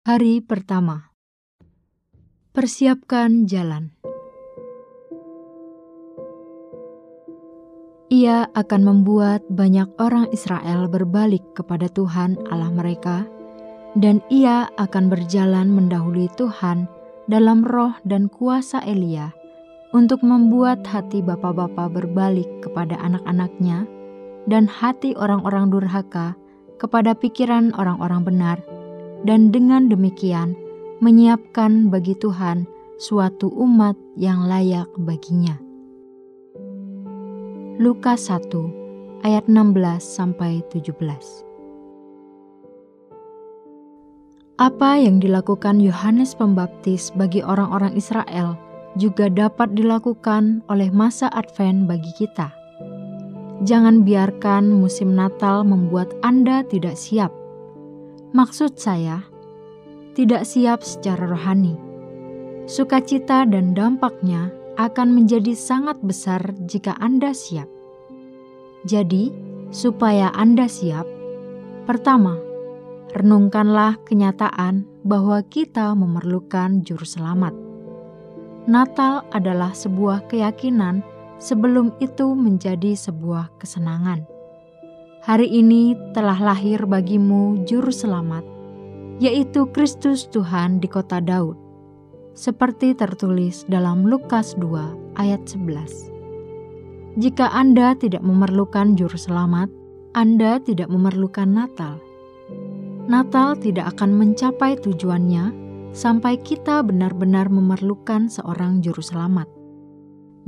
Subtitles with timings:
[0.00, 1.12] Hari pertama.
[2.56, 3.92] Persiapkan jalan.
[8.08, 13.28] Ia akan membuat banyak orang Israel berbalik kepada Tuhan Allah mereka,
[13.92, 16.88] dan ia akan berjalan mendahului Tuhan
[17.28, 19.36] dalam roh dan kuasa Elia
[19.92, 23.84] untuk membuat hati bapak-bapak berbalik kepada anak-anaknya
[24.48, 26.32] dan hati orang-orang durhaka
[26.80, 28.79] kepada pikiran orang-orang benar,
[29.24, 30.56] dan dengan demikian
[31.00, 32.64] menyiapkan bagi Tuhan
[33.00, 35.56] suatu umat yang layak baginya.
[37.80, 40.92] Lukas 1 ayat 16 sampai 17.
[44.60, 48.60] Apa yang dilakukan Yohanes Pembaptis bagi orang-orang Israel
[49.00, 52.52] juga dapat dilakukan oleh masa Advent bagi kita.
[53.64, 57.39] Jangan biarkan musim Natal membuat Anda tidak siap.
[58.30, 59.26] Maksud saya,
[60.14, 61.74] tidak siap secara rohani.
[62.70, 66.38] Sukacita dan dampaknya akan menjadi sangat besar
[66.70, 67.66] jika Anda siap.
[68.86, 69.34] Jadi,
[69.74, 71.10] supaya Anda siap,
[71.90, 72.38] pertama,
[73.18, 77.52] renungkanlah kenyataan bahwa kita memerlukan Juru Selamat.
[78.70, 81.02] Natal adalah sebuah keyakinan
[81.42, 84.22] sebelum itu menjadi sebuah kesenangan.
[85.20, 88.40] Hari ini telah lahir bagimu Juru Selamat,
[89.20, 91.60] yaitu Kristus Tuhan di kota Daud,
[92.32, 97.20] seperti tertulis dalam Lukas 2 ayat 11.
[97.20, 99.68] Jika Anda tidak memerlukan Juru Selamat,
[100.16, 102.00] Anda tidak memerlukan Natal
[103.04, 105.52] Natal tidak akan mencapai tujuannya
[105.92, 109.50] sampai kita benar-benar memerlukan seorang juru selamat.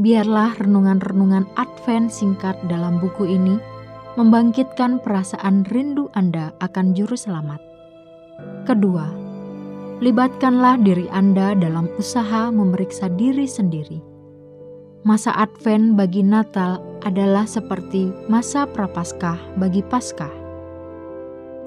[0.00, 3.60] Biarlah renungan-renungan Advent singkat dalam buku ini
[4.18, 7.60] membangkitkan perasaan rindu Anda akan juru selamat.
[8.68, 9.08] Kedua,
[10.04, 14.00] libatkanlah diri Anda dalam usaha memeriksa diri sendiri.
[15.02, 20.42] Masa Advent bagi Natal adalah seperti masa Prapaskah bagi Paskah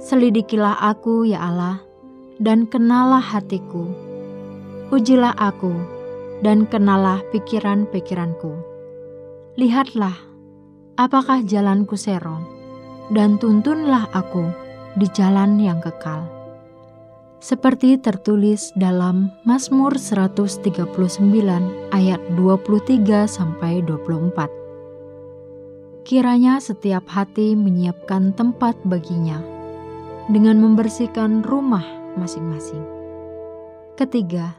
[0.06, 1.81] Selidikilah aku, ya Allah,
[2.38, 3.90] dan kenalah hatiku.
[4.94, 5.74] Ujilah aku,
[6.46, 8.53] dan kenalah pikiran-pikiranku.
[9.58, 10.14] Lihatlah,
[10.95, 12.44] apakah jalanku serong,
[13.11, 14.47] dan tuntunlah aku
[14.95, 16.23] di jalan yang kekal.
[17.44, 20.89] Seperti tertulis dalam Mazmur 139
[21.94, 24.50] ayat 23 sampai 24.
[26.07, 29.41] Kiranya setiap hati menyiapkan tempat baginya
[30.31, 31.85] dengan membersihkan rumah
[32.17, 32.81] masing-masing.
[33.94, 34.57] Ketiga,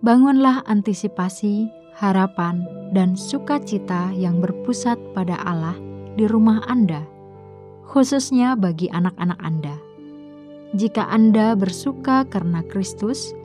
[0.00, 5.76] bangunlah antisipasi, harapan, dan sukacita yang berpusat pada Allah
[6.16, 7.04] di rumah Anda,
[7.88, 9.76] khususnya bagi anak-anak Anda.
[10.72, 13.36] Jika Anda bersuka karena Kristus,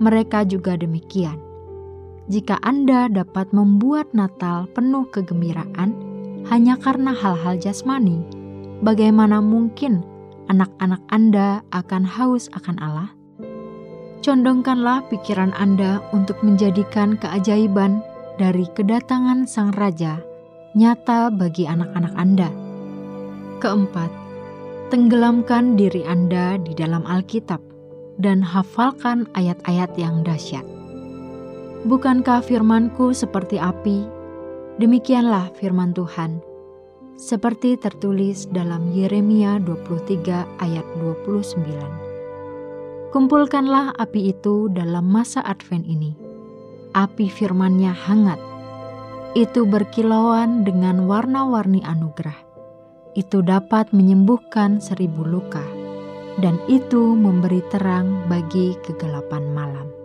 [0.00, 1.36] mereka juga demikian.
[2.32, 5.92] Jika Anda dapat membuat Natal penuh kegembiraan
[6.48, 8.24] hanya karena hal-hal jasmani,
[8.80, 10.00] bagaimana mungkin
[10.48, 13.19] anak-anak Anda akan haus akan Allah?
[14.20, 18.04] Condongkanlah pikiran Anda untuk menjadikan keajaiban
[18.36, 20.20] dari kedatangan Sang Raja
[20.76, 22.52] nyata bagi anak-anak Anda.
[23.64, 24.12] Keempat,
[24.92, 27.64] tenggelamkan diri Anda di dalam Alkitab
[28.20, 30.68] dan hafalkan ayat-ayat yang dahsyat.
[31.88, 34.04] Bukankah firmanku seperti api?
[34.76, 36.44] Demikianlah firman Tuhan
[37.20, 42.09] seperti tertulis dalam Yeremia 23 ayat 29.
[43.10, 46.14] Kumpulkanlah api itu dalam masa Advent ini.
[46.94, 48.38] Api firmannya hangat.
[49.34, 52.38] Itu berkilauan dengan warna-warni anugerah.
[53.18, 55.66] Itu dapat menyembuhkan seribu luka.
[56.38, 59.99] Dan itu memberi terang bagi kegelapan malam.